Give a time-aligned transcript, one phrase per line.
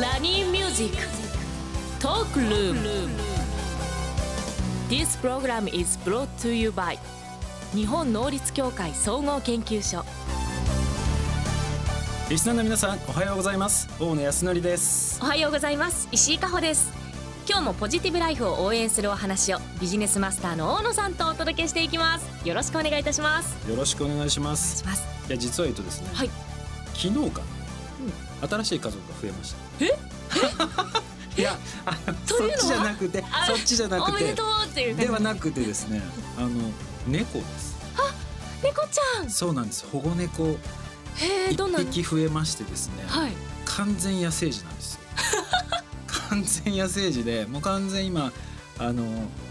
[0.00, 0.96] ラニーミュージック
[2.00, 3.08] トークルーム
[4.88, 6.98] This program is brought to you by
[7.72, 10.04] 日本能率協会総合研究所
[12.28, 13.88] リスナーの皆さんおはようございます。
[14.00, 15.20] 大野泰敬です。
[15.22, 16.08] おはようございます。
[16.10, 16.90] 石井加穂です。
[17.46, 22.48] 今日もポジティブライフを応援するお話をビジネスマスターの大野さんとお届けしていきます。
[22.48, 23.70] よろしくお願いいたします。
[23.70, 24.78] よろしくお願いします。
[24.78, 25.06] します。
[25.28, 26.30] いや実は言うとですね、はい。
[26.94, 27.63] 昨日かな、
[28.48, 29.84] 新しい家族が増えました。
[29.84, 29.98] え？
[31.40, 31.58] いや
[32.26, 34.34] そっちじゃなくてあそっちじゃなくて。
[34.94, 36.02] ではなくてですね
[36.36, 36.50] あの
[37.06, 37.74] 猫です。
[38.62, 39.30] 猫ちゃん。
[39.30, 39.86] そうなんです。
[39.92, 40.56] 保護猫へ
[41.50, 43.32] えどん匹増えましてですね、はい。
[43.66, 45.00] 完全野生児なんですよ。
[46.30, 48.32] 完全野生児でもう完全今
[48.78, 49.04] あの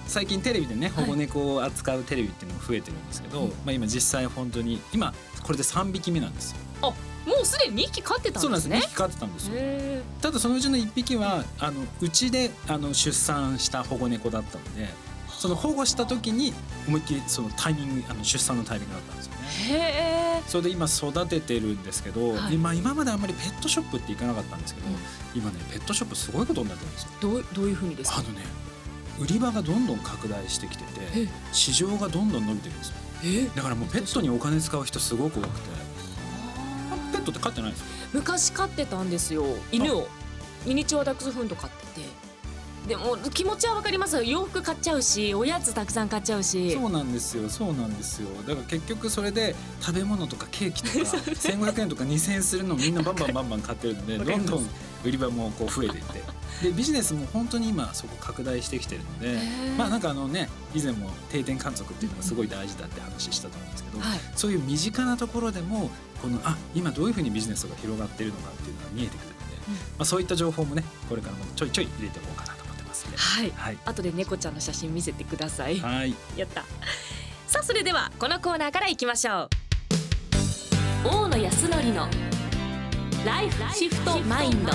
[0.08, 3.50] 最近テレビでね保護猫を扱うテレビっていうのも増えてるんですけど、うん。
[3.50, 6.52] まあ今実際本当に今これで3匹目なんです
[6.82, 6.94] よ。
[7.26, 8.68] もうすでに2匹飼ってたそうんなんです。
[8.68, 9.54] すでね2匹飼ってたんですよ。
[9.56, 14.88] へただそのうちの1匹はあのうちであの出産した保護猫だったので
[15.30, 16.54] その保護した時に
[16.88, 19.34] 思いっきりそのタイミングあの出産のタイミングだったんですよ
[19.78, 20.44] ね。
[20.48, 22.56] それで今育ててるんですけど、はい。
[22.56, 24.96] 今今まであんまりペットショップって行かなかったんですけど、うん。
[25.34, 27.10] 今ねペットショップすごいことになってるんですよ。
[27.22, 28.20] どうどういう風にですか？
[28.20, 28.42] あのね
[29.20, 31.28] 売り場がどんどん拡大してきててえ？
[31.52, 32.96] 市場がどんどん伸びてるんですよ。
[33.24, 33.48] え？
[33.56, 35.70] だからもうペットにお金使う人すごく多くて
[37.24, 37.90] ペットって飼ってないんですか？
[38.14, 39.46] 昔飼ってたんですよ。
[39.72, 40.08] 犬を。
[40.66, 42.24] ミニチュアダックスフント飼ってて。
[42.88, 44.24] でも気持ちはわかります。
[44.26, 46.74] 洋服買っちゃうしおやつたくさん買っちゃうし。
[46.74, 47.48] そうなんですよ。
[47.50, 48.28] そうなんですよ。
[48.46, 50.98] だから結局それで食べ物とかケーキとか
[51.32, 54.70] 1500円とか2000円するのをみんなバンバンバンバン買ってるのでどんどん
[55.04, 56.22] 売り場もこう増えていって。
[56.62, 59.38] でビジネスも本当に今そこ拡大してきてるので
[59.78, 64.20] まあなんかあのね以前も定点観測っていうのがすごい大事だって話したと思うんですけど、はい。
[64.36, 65.90] そういう身近なところでも
[66.22, 69.36] このあ今どういうふうにビジネスが広がっているのかっていうのが見えてくるので、
[69.68, 69.74] うん。
[69.74, 73.06] まあ、そういった情報もねこれからもちょいちょい入れていこうかなと思ってます。
[73.14, 73.52] はい。
[73.56, 75.80] はい、後で猫ちゃんの写真見せてください。
[75.80, 76.64] はい、やった。
[77.48, 79.50] さあそれではこのコーナーからいきましょう。
[81.06, 82.08] 大野康則の
[83.26, 84.72] ライフシフトマインド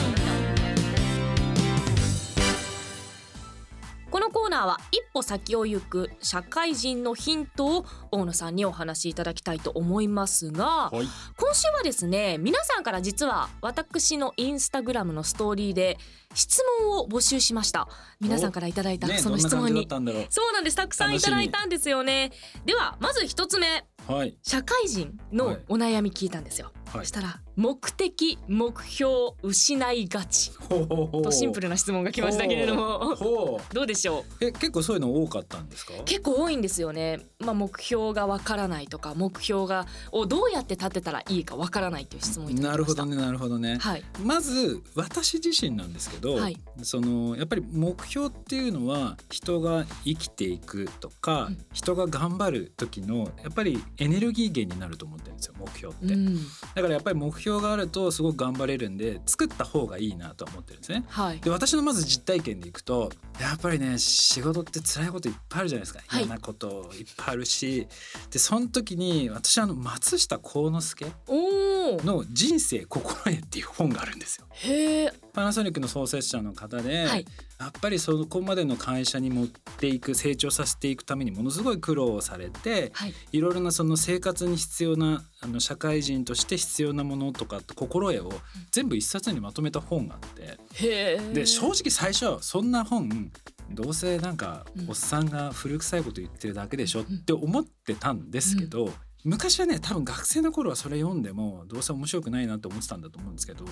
[4.11, 11.07] このコーナーは一歩先を行く社会人のヒントを大野さんにお話しいただきたいと思いますがはい、
[11.37, 15.99] 今週はですね皆さんから実は私のインスタグラムのストーリーで
[16.33, 17.89] 質問を募集しました。
[18.21, 20.27] 皆さんからいただいたね、その質問にたんだろう。
[20.29, 20.77] そうなんです。
[20.77, 22.31] たくさんいただいたんですよね。
[22.67, 23.85] ではまず一つ目。
[24.07, 30.53] はい、社会人のお悩み聞いたんですよ、はいそしたら目的目標失いがち。
[30.69, 33.61] とシンプルな質問が来ましたけれども。
[33.73, 34.45] どうでしょう？
[34.45, 35.93] え結構そういうの多かったんですか？
[36.05, 37.21] 結構多いんですよね。
[37.41, 44.05] まあ目標がわからないとか目標がをどうやって立てたらいいかわからないという質問なるほどねなるほどね、はい。
[44.23, 46.59] まず私自身なんですけど、はい。
[46.83, 51.59] そのやっぱり目標っていうのは人が生きていくとか、うん。
[51.73, 56.39] 人が頑張る時のやっぱりエネルギー源になると思ってるんですよ目標って、うん
[56.79, 61.05] だからやっぱり目標があるとすごく頑張れるんで作った方がいいなとは思ってるんですね。
[61.09, 61.41] はい。
[61.41, 66.25] で私のまず実体験でいくとやっぱりね仕事って辛いこといっぱいあるじゃないですか、はい。
[66.25, 67.89] 嫌なこといっぱいあるし。
[68.31, 74.47] でその時に私あの松下幸之助おおの「人生心得」っていう本があるんですよ。
[74.51, 75.13] へえ。
[75.33, 77.27] パナソニックの創設者の方で、はい。
[77.61, 83.15] やっぱりそこまでの会社に持っていく成長させていくためにものすごい苦労をされてはい。
[83.33, 88.33] いろいろなその生活に必要なあの社会人として必要なものとか心得を
[88.71, 91.33] 全部一冊にまとめた本があってへえ。
[91.33, 93.31] で正直最初そんな本
[93.71, 94.89] どうせなんかうん。
[94.89, 97.25] おっさんが古臭いこと言ってるだけでしょっうん。
[97.25, 98.93] て思ってたんですけど、
[99.29, 103.65] 昔はね多分学生の頃はそれ読んでもどうせ面白くないなって思ってたんだと思うんですけど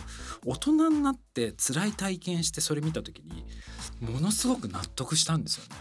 [0.45, 3.45] 大人になって辛い体験してそれ見た時に
[4.01, 5.77] ものすごく納得したんですよね。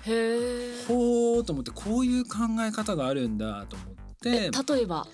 [0.87, 3.95] ほーと思ってこういう考え方があるんだと思って。
[4.31, 4.49] 例え
[4.87, 5.05] ば？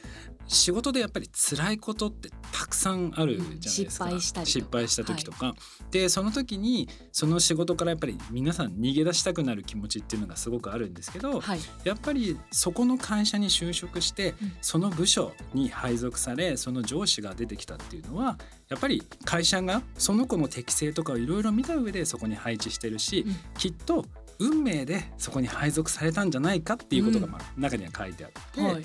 [0.52, 5.56] 仕事でやっぱり辛いことってたくさんあるじゃないですか、うん失敗した失敗した時とか、
[5.92, 11.60] でその時にその仕事からやっぱり皆さん逃げ出したくなる気持ちっていうのがすごくあるんですけど、はい。
[11.84, 14.52] やっぱりそこの会社に就職して、うん。
[14.62, 18.38] その部署に配属されその上司が出てきたっていうのは
[18.70, 23.36] やっぱり会社がその子の適性とかをいろいろ見た上でそこに配置してるし、うん。
[23.58, 24.06] きっと
[24.40, 28.84] 運命でそこに配属されたんじゃないかっていうことがうんまあ中には書いてあって、はい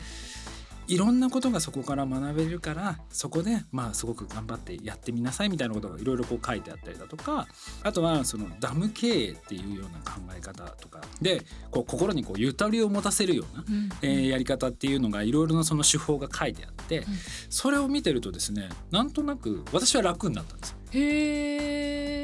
[0.88, 7.47] いろんなことがそこから学べるからそこでまあすごく頑張ってやってみなさいみたいなことがいろいろこう書いてあったりだとか
[7.83, 17.05] あとはそのダム経営っていうような考え方とかでこう心にこうゆとりを持たせるような、うんえーやり方っていうのがいろいろなその手法が書いてあって、
[17.49, 20.77] それを見てるとですねなんとなく私は楽になったんですよ。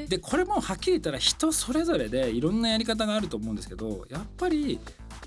[0.09, 4.79] でこれもはっきり言ったら人それぞれでいろんなやり方があると思うんですけどやっぱり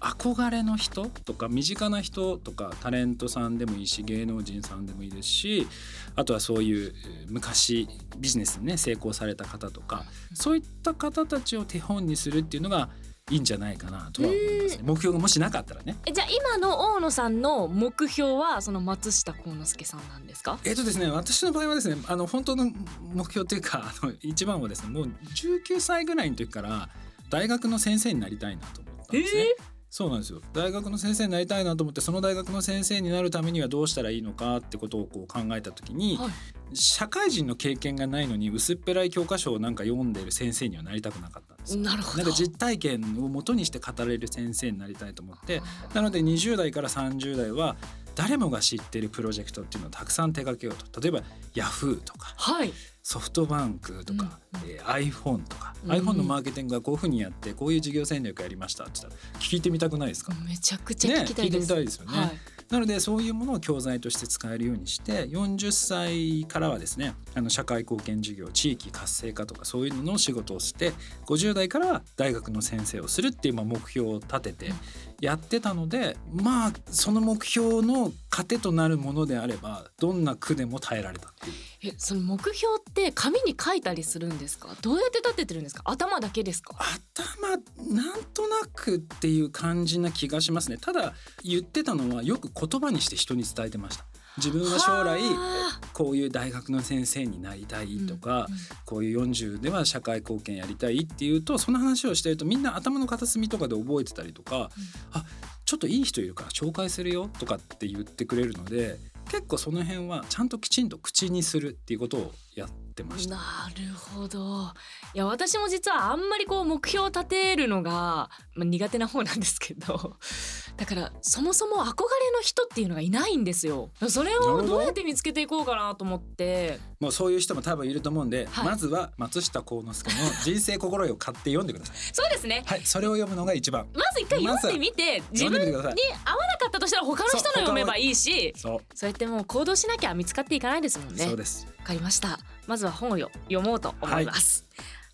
[0.06, 5.68] 憧れの人とか身近な人とかタレントさんでもいいし芸能人さんでもいいですし
[6.16, 7.88] あとはそういうえー昔
[8.18, 10.04] ビジネスでね成功された方とか
[10.34, 12.90] そういった方たちを手本にするっていうのが
[13.32, 14.84] いいんじゃないかなとは思いますね。
[14.86, 15.96] 目標がもしなかったらね。
[16.06, 20.60] えじゃあ今の大野さんの目標はその松下幸之助さんなんですか？
[20.64, 22.72] えっとですね私の場合はですねあの本当の
[23.16, 26.88] 目標というかあの一番はですねもう19歳ぐらいの時から
[27.32, 29.46] 大学の先生になりたいなと思ったんですね。
[29.96, 30.42] そうなんですよ。
[30.52, 36.76] 大学の先生になりたいなと思ってその大学の先生になるためにはどうしたらいいのかってことをこう考えた時に、はい。
[36.76, 41.82] 社会人の経験がないのに薄っぺらい教科書をなんか読んでる先生にはなりたくなかったんですよ。
[41.82, 42.18] なるほど。
[42.18, 45.62] なんか実体験を元にして語れる先生になりたいと思って
[45.94, 47.78] なので20代から30代は
[48.16, 51.02] 誰もが知ってるプロジェクトっていうのをたくさん手掛けようと。
[51.02, 51.22] 例えば
[51.54, 52.74] ヤフーとかはい。
[53.04, 54.70] ソフトバンクとか、うん。
[54.70, 55.92] えー iPhone とか、うん。
[55.92, 62.18] iPhone のマーケティングがこういうふうにやってこういう事業戦略やりましたって言ったら聞いてみたくないですか、めちゃくちゃ聞きたいです、ね聞いてみたいですよね。
[62.18, 70.92] はいなのでそういうものを教材として使えるようにして40歳からはですねあの社会貢献事業地域活性化とかそういうのの仕事をして
[71.28, 74.74] 50代からは大学の先生をするっていう目標を立てて
[75.22, 81.54] やってたのでまあその目標の糧となるものであればどんな苦でも耐えられたってい
[81.90, 81.94] う。
[81.94, 84.76] えその目標って紙に書いたりするんですか？
[84.82, 85.84] どうやって立ててるんですか？
[85.86, 86.76] 頭だけですか？
[86.78, 87.50] 頭
[87.96, 90.78] なんとなくっていう感じな気がしますね。
[90.78, 94.06] ただ言ってたのはよく言葉にして人に伝えてました。
[94.38, 102.66] 自分は将来はこういう大学の先生になりたいとか、うんうんこういう40では社会貢献やりたいっていうとその話をしてるとみん。
[102.66, 104.72] な頭の片隅とかで覚えてたりとか、
[105.12, 105.24] あ
[105.66, 108.98] ちょっといい人いるから紹介するよとかって言ってくれるので
[109.30, 113.36] 結構その辺はちゃんときちんと口にするっていうことをやってました。
[113.36, 114.74] なるほど
[115.14, 120.18] いや私も実はあんまりこう目標を立てるのが、まあ、苦手な方なんですけど
[120.78, 131.96] だからそもそも憧れの人っていうのがいないんですよそれをどどうやって見つけていこうかなと思ってもうそういう人も多分いると思うんで、はいまずは松下幸之助の人生心得を買って読んでください。
[132.14, 133.88] そうですねはい、それを読むのが一番。
[133.94, 135.72] まず一回読んでみて自分に。
[135.72, 141.68] 合わなかったとしたら他の人の読めばいいしそう、そうやってもう行動しなきゃ見つかっていかないですもんねそうです。
[141.78, 144.66] わかりましたまずは本をよ読もうと思います、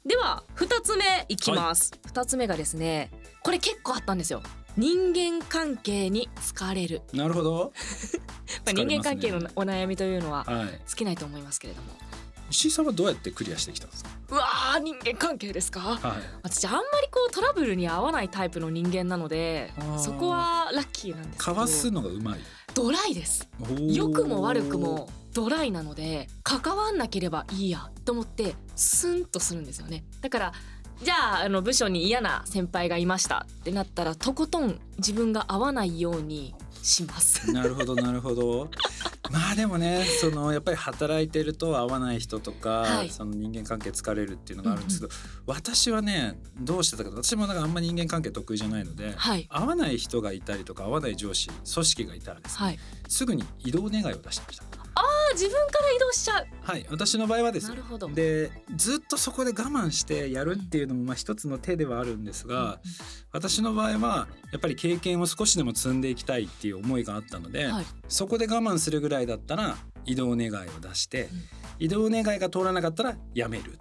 [0.05, 1.91] では二つ目いきます。
[2.05, 3.11] 二、つ目がですね
[3.43, 4.41] これ結構あったんですよ。
[4.77, 7.73] 人間関係に疲れる、なるほど。
[8.65, 10.67] まあ、人間関係のお悩みというのははい。
[10.87, 11.89] 尽きないと思いますけれども。
[12.49, 14.09] 石井さんはどうやってクリアしてきたんですか？
[14.29, 15.79] うわー人間関係ですか？
[15.79, 15.99] はい。
[16.43, 21.53] 私あんまりこうトラブルに合わないタイプの人間なのでそこはラッキーなんですけど。
[21.55, 22.39] かわすのがうまい。
[22.73, 23.49] ドライです。
[23.89, 30.03] 良くも悪くもドライなので関わんなければいいやと思ってスンとするんですよね。
[30.21, 30.53] だから
[31.03, 37.51] じゃああの部署に嫌な先輩がいましたってなったらとことん自分が合わないようにします。
[37.51, 38.69] なるほどなるほど。
[39.31, 43.09] まあでもねそのやっぱり働いてると合わない人とか、はい。
[43.09, 45.13] その人間関係疲れるっていうのがあるんですけど、
[45.47, 49.47] 私はねどうしてたか私もなんかあんまり人間関係得意じゃないので、はい。
[49.49, 52.79] 合わない人がいたりとか合わない上司組織がいたらですね、はい。
[53.07, 54.80] すぐに移動願いを出してました。
[55.31, 56.47] あ自分から移動しちゃう。
[56.61, 57.63] はい私の場合はです。
[57.63, 58.07] よなるほど。
[58.09, 62.79] でずっとそこで我慢してやるっていうのもまあ一つの手ではあるんですが、
[63.31, 67.85] 私の場合はやっぱり経験を少しでも積んでいきたいっていう思いがあったので、はい。
[68.07, 71.39] そこで我慢するぐらいだったら移動願いを出して、うん。
[71.79, 73.79] 移動願いが通らなかったらやめるっていう。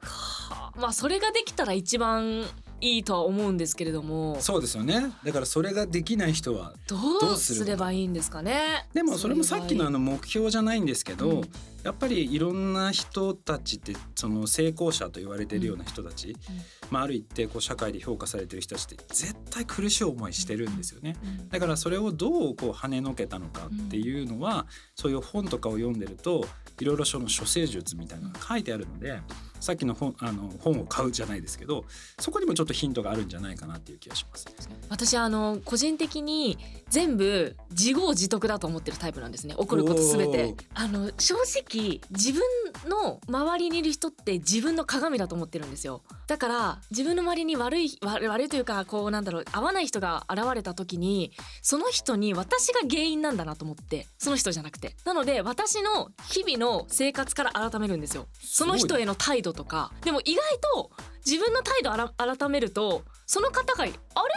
[0.00, 0.78] はあ。
[0.78, 2.44] まあそれができたら一番
[2.84, 4.36] いいとは思うんですけれども。
[4.40, 5.12] そうですよね。
[5.24, 8.86] だからそれができない人はどどううすればいいんですかね。
[8.92, 11.42] でもそれもさっきのあの目標じゃないんですけど、うん。
[11.82, 16.34] やっぱりいろんな人たちってその成功者と言われてるような人たち、
[16.90, 21.16] まあ、ある一定こう社会で評価されてる人たちって絶対苦しい思いしてるんですよね。
[21.22, 21.48] うん。
[21.48, 26.46] だからそれをどうこう跳ねのけたのかっていうのは、そういう本とかを読んでると
[26.80, 29.20] いろいろその処世術みたいなのが書いてあるので
[29.64, 31.86] さっきの本あの本を買うじゃないですけど
[32.18, 34.44] そこにもちょっとヒントがあるんじゃないかなっていう気がします。
[34.90, 36.58] 私あの個人的に
[36.90, 39.54] 全部自業自得だと思ってるタイプなんですね。
[39.58, 40.54] 起こることすべて。
[40.74, 42.42] あの正直自分
[42.90, 46.02] の周りにいる人って自分の鏡だと思ってるんですよ。
[46.26, 54.94] だから自分の周りに悪い悪悪いというかこうなんだろう合わない人が現れた時にその人に私が原因なんだなと思ってその人じゃなくて。
[55.06, 58.26] なので私の日々の生活から改めるんですよ。
[58.42, 59.92] その人への態度とか。
[60.02, 60.42] でも意外
[60.74, 60.90] と
[61.24, 61.90] 自分の態度
[62.36, 63.92] 改めるとその方があれ？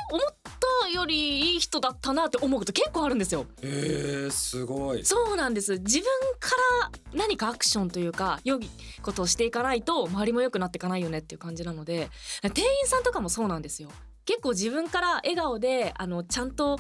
[0.10, 0.36] 思っ
[0.84, 3.46] たよりいい人だったなって思うこと結構あるんですよ。
[3.62, 5.04] えー、すごい。
[5.04, 5.80] そうなんです。
[5.80, 6.06] 自分
[6.40, 8.70] から何かアクションというか良い
[9.02, 12.10] ことをしていかないと周りも良くなっていかないよねっていう感じなので
[12.42, 13.90] 店員さんとかもそうなんですよ。
[14.26, 16.78] 結構自分から笑顔であのちゃんと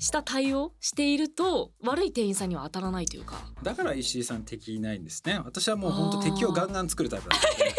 [0.00, 3.40] した対応していると悪い店員さんには当たらないというか。
[3.62, 5.40] だから石井さん敵いないんですね。
[5.44, 7.74] 私はもう本当敵をガンガン作るタイプだったんで。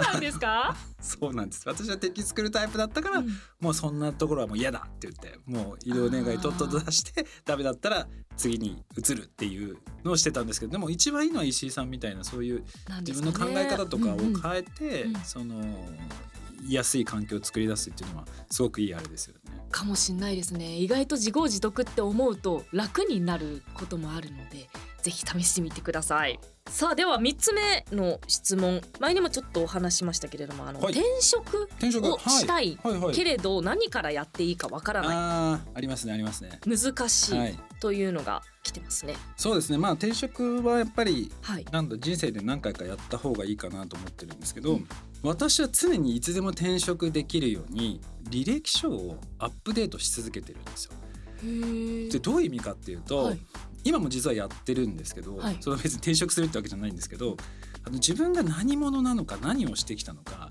[0.00, 1.68] そうなんですか、 そうなんです。
[1.68, 3.28] 私は敵作るタイプだったから、うん。
[3.60, 12.64] もうそんなところはもう嫌だって言ってもう移動願いとっとと出してダメだったら次に移るっていうのをしてたんですけどでも一番いいのは石井さんみたいなそういう
[13.00, 14.40] 自分の考え方とかをうんうん。
[14.40, 15.14] 変えて、うん。
[15.22, 15.62] その
[16.66, 19.40] 居やすい環境を作り出すっていうのはすごくいいあれですよね。
[19.70, 20.76] かもしんないですね。
[20.78, 24.68] 意外と自業自得って思うと楽になることもあるので
[25.02, 26.40] ぜひ試してみてください
[26.70, 28.80] さあでは3つ目の質問。
[28.98, 30.92] 前にもちょっとお話ししましたけれどもあの、はい。
[30.92, 32.12] 転職転職。
[32.12, 32.98] をしたいはい。
[32.98, 35.10] はいけれど何からやっていいかわからない。
[35.12, 36.58] あーありますねありますね。
[36.66, 37.52] 難しはい。
[37.52, 39.14] いというのが来てますね。
[39.36, 39.78] そうですね。
[39.78, 41.66] まあ転職はやっぱりはい。
[41.70, 44.88] なんだ人生で何回かやった方がいいかなと思ってるんですけど、うん。
[45.22, 50.92] 私は常にいつでも転職できるように履歴書をアップデートし続けてるんですよ。
[51.44, 53.38] へでどういう意味かっていうと、はい
[53.84, 55.56] 今も実はやってるんですけど、はい。
[55.60, 57.36] その別に転職するってわけじゃないんですけど
[57.84, 60.48] あの自分が何者なのか何をしてきたのか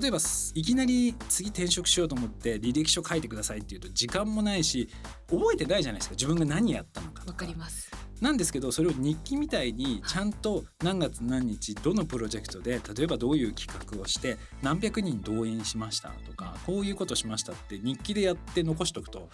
[0.00, 4.88] 例えばすいきなり次転職しようと思って履歴書書いてくださいっていうと時間もないし
[5.28, 6.14] 覚えてないじゃないですか。
[6.14, 7.90] 自分が何やったのかとわかります。
[8.20, 19.28] なんですけどそれを日記みたいにちゃんと何月何日どのプロジェクトで例えばどういう企画をして何百人動員しましたとかこういうことしましたって日記でやって残しとくと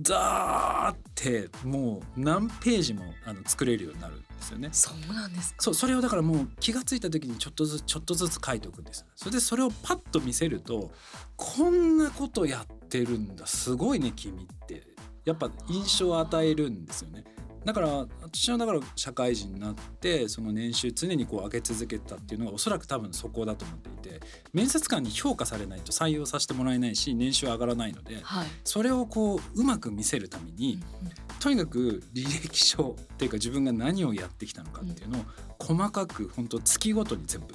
[0.00, 4.68] ザーってもう何ページもあの作れるようになるんですよね。
[4.72, 5.62] そうなんですか。
[5.62, 9.06] そうそれをだからもう気がついた時にちょっとずつちょっとずつ書いておくんです。
[9.14, 10.90] それでそれをパッと見せると
[11.36, 13.46] こんなことやってるんだ。
[13.46, 14.94] すごいね君って。
[15.24, 17.24] やっぱ印象を与えるんですよね
[17.64, 17.88] だから
[18.22, 24.20] 私はだから社会人になってその年収常にこう上げ続けたっていうのがおそらく多分そこだと思っていて
[24.52, 31.14] 面接官に評価されないと採用させてもらえないし年収上がらないのではい、それをこううまく見せるために、うんうん。
[31.40, 35.22] とにかく履歴書っていうか自分が何をやってきたのかっていうのを
[35.58, 37.54] 細かく本当月ごとに全部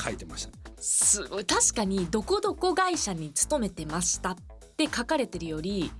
[0.00, 0.58] 書いてました。
[0.80, 1.44] すごい。
[1.44, 4.36] 確かにどこどこ会社に勤めてましたっ
[4.76, 5.90] て書かれてるより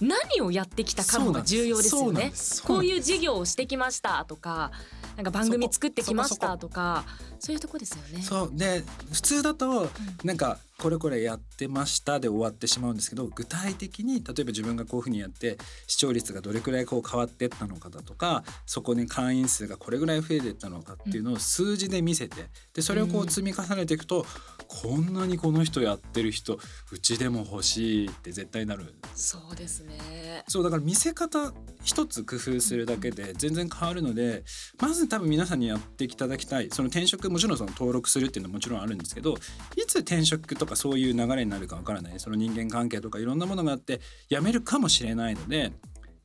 [0.00, 2.32] 何をやってきたかの方が重要ですよね。
[2.64, 4.70] こういう事業をしてきましたとか
[5.16, 7.04] なんか番組作ってきましたとか
[7.40, 8.22] そういうとこですよね。
[8.22, 8.50] そう。
[8.52, 9.90] で普通だと
[10.24, 24.24] なんかこれこれやってましたで終わってしまうんですけど具体的に例えば自分がこういうふうにやって視聴率がどれくらいこう変わってったのかだとかそこに会員数がこれぐらい増えてったのかっていうのを数字で見せてでそれをこう積み重ねていくと
[24.68, 26.60] こんなにこの人やってる人
[26.92, 28.94] うちでも欲しいって絶対なる。
[29.14, 30.44] そうですね。
[30.46, 31.52] そうだから見せ方
[31.82, 34.44] 一つ工夫するだけで全然変わるので
[34.80, 39.34] まず多分皆さんにやっていただきたいその転職もちろんその登録するっていうのはもちろんあるんですけど
[39.76, 45.72] いつ転職とかそういう流れになるかわからないその人間関係とかいろんなものがあって辞めるかもしれないので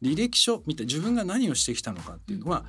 [0.01, 2.65] 履歴書見て自分が何をしてきたのかっていうのは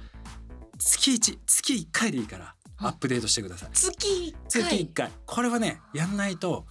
[0.79, 3.71] 月1月1回でいいからアップデートしてください。
[3.73, 5.11] 月一月回1回。
[5.27, 6.67] これはねやんないと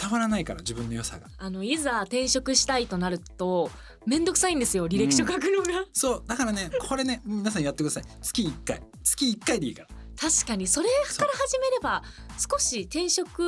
[0.00, 1.26] 伝わらないから自分の良さが。
[1.38, 3.70] あのいざ転職したいとなると
[4.06, 6.24] 面倒くさいんですよ履歴書書くのが、そう。
[6.26, 8.04] だからねこれね皆さんやってください。
[8.22, 8.82] 月1回。
[9.02, 9.88] 月1回でいいから
[10.20, 10.66] 確かに。
[10.66, 12.02] それから始めれば
[12.36, 13.38] 少し転職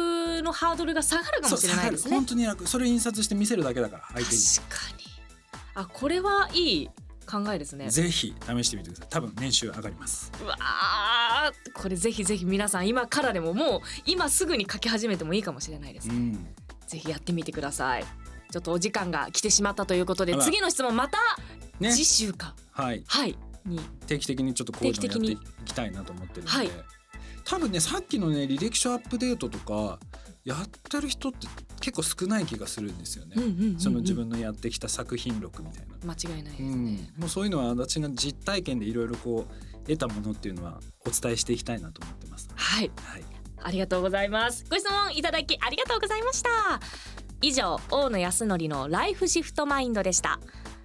[0.42, 2.14] のハードルが下がるかもしれないですね。
[2.14, 2.66] 本当に楽。
[2.68, 4.42] それ印刷して見せるだけだから相手に。
[4.42, 5.04] 確かに。
[5.74, 6.90] あこれはいい
[7.26, 7.90] 考えですね。
[7.90, 9.08] ぜひ試してみてください。
[9.10, 10.30] 多分年収上がります。
[10.42, 16.46] うわーこれぜひぜひ皆さん今からでももう今すぐに書き始めてもいいかもしれないです、うん。
[16.86, 18.04] ぜひやってみてください。
[18.50, 21.18] ちょっとお時間が来てしまったということで次の質問また
[21.78, 21.92] ね。
[21.92, 23.04] 次週か、はい。
[23.06, 23.36] はい
[23.66, 23.80] に。
[24.06, 26.70] 定期的にちょっとこういうのやっていきたいなと思ってるので、はい。
[27.44, 29.98] 多分ねさっきのね履歴書アップデートとか
[30.44, 31.46] やってる人って
[31.80, 33.80] 結構少ない気がするんですよね、うんうんうんうん。
[33.80, 42.48] その自分のやってきた作品録みたいな、間違いないですね、うん、もうそういうのは私が実体験でいろいろこう得たものっていうのはお伝えしていきたいなと思ってます。
[42.54, 42.90] はい。
[43.02, 43.24] はい。
[43.62, 44.64] ありがとうございます。
[44.70, 46.50] ご質問いただきありがとうございました。
[47.42, 50.40] 以上大野康則のライフシフトマインドでした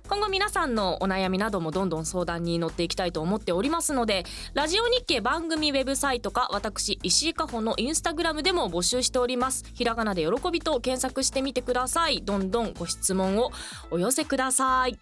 [0.08, 9.64] 今後皆さんのお悩みなどもどんどん相談に乗っていきたいと思っておりますのでラジオ日経番組ウェブサイトか私石井加穂のインスタグラムでも募集しております。
[9.74, 12.22] ひらがなで喜びと検索してみてください。
[12.24, 13.52] どんどんご質問を
[13.90, 14.98] お寄せください。